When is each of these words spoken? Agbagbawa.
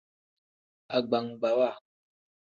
Agbagbawa. 0.95 1.69